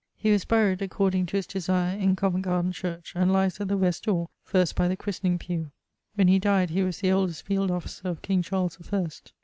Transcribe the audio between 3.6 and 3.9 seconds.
at the